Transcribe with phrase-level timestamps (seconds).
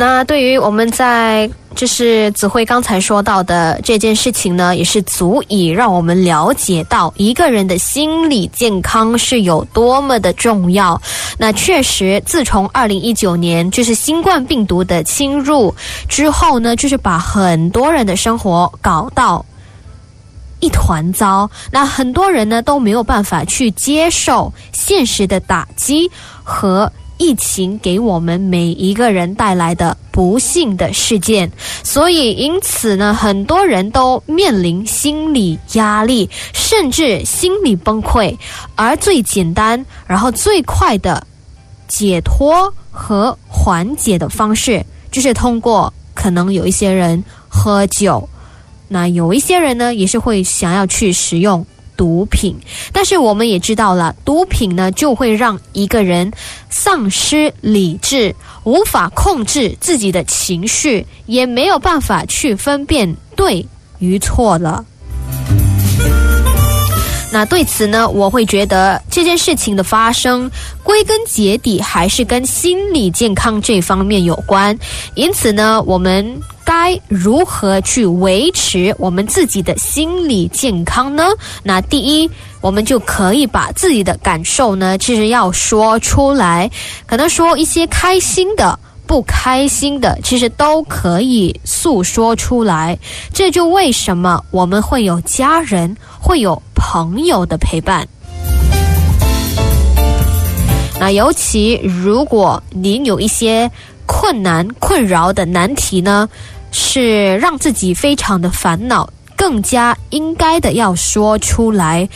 [0.00, 11.02] 那对于我们在就是子慧刚才说到的这件事情呢，也是足以让我们了解到一个人的心理健康是有多么的重要。
[11.36, 15.74] 那确实，自从二零一九年就是新冠病毒的侵入
[16.08, 19.44] 之后呢，就是把很多人的生活搞到
[20.60, 21.50] 一团糟。
[21.72, 26.08] 那很多人呢都没有办法去接受现实的打击
[26.44, 26.88] 和。
[27.18, 31.50] 疫情给我们每一个人带来的不幸的事件，
[31.82, 38.36] 所以因此呢，很多人都面临心理压力，甚至心理崩溃。
[38.76, 41.26] 而最简单，然后最快的
[41.88, 48.28] 解脱和缓解的方式，就是通过可能有一些人喝酒，
[48.86, 51.66] 那有一些人呢，也是会想要去使用。
[51.96, 52.56] 毒品，
[52.92, 56.32] 但是我们也知道了，毒品呢就会让一个人
[56.78, 63.66] 丧失理智，无法控制自己的情绪，也没有办法去分辨对
[63.98, 64.84] 与错了。
[67.32, 70.48] 那对此呢，我会觉得这件事情的发生，
[70.84, 74.78] 归根结底还是跟心理健康这方面有关。
[75.16, 76.40] 因此呢，我们。
[76.68, 81.24] 该如何去维持我们自己的心理健康呢？
[81.62, 86.70] 那第一，我们就可以把自己的感受呢，其实要说出来，
[87.06, 92.98] 可能说一些开心的、不开心的，其实都可以诉说出来。
[93.32, 98.06] 这就为什么我们会有家人、会有朋友的陪伴。
[101.00, 103.70] 那尤其如果您有一些
[104.04, 106.28] 困难、困扰的难题呢？
[106.70, 112.08] 是让自己非常的烦恼，更加应该的要说出来。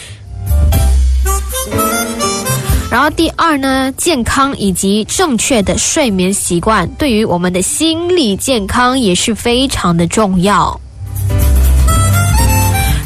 [2.91, 10.79] 然后第二呢，健康以及正确的睡眠习惯，对于我们的心理健康也是非常的重要。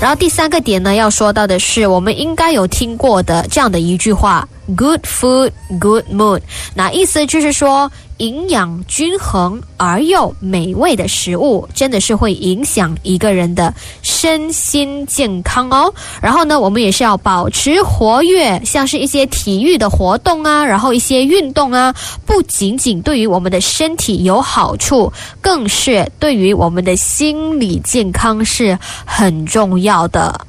[0.01, 6.41] 然后第三个点呢，要说到的是，我们应该有听过的这样的一句话：Good food, good mood。
[6.75, 7.91] 那意思就是说。
[8.19, 15.93] 营养均衡而又美味的食物，真的是会影响一个人的身心健康哦。
[16.23, 21.95] 然后呢，我们也是要保持活跃，像是一些体育的活动啊，然后一些运动啊，
[22.25, 30.46] 不仅仅对于我们的身体有好处，更是对于我们的心理健康是很重要的。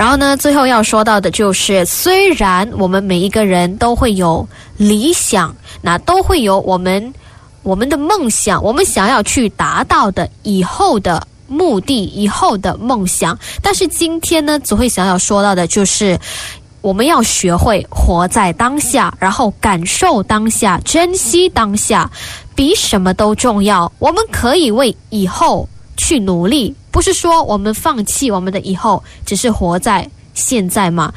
[0.00, 7.12] 然后呢，最后要说到的就是，虽然我们每一个人都会有理想，那都会有我们
[7.62, 13.38] 我们的梦想，我们想要去达到的以后的目的，以后的梦想。
[13.62, 16.18] 但是今天呢，只会想要说到的就是，
[16.80, 22.10] 我们要学会活在当下，然后感受当下，珍惜当下，
[22.54, 23.92] 比什么都重要。
[23.98, 25.68] 我们可以为以后
[25.98, 26.74] 去努力。
[26.90, 31.12] 不是说我们放弃我们的以后，只是活在现在吗？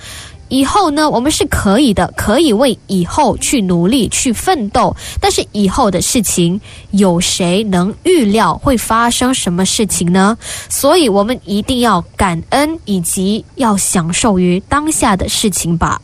[0.49, 4.95] 以后呢，我们是可以的，可以为以后去努力、去奋斗。
[5.19, 6.61] 但是以后的事情，
[6.91, 10.37] 有谁能预料会发生什么事情呢？
[10.69, 15.99] 所以我们一定要感恩，以及要享受于当下的事情吧。